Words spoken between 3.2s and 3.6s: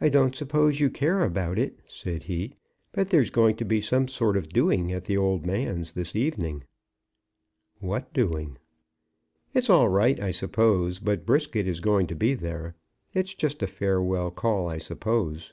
going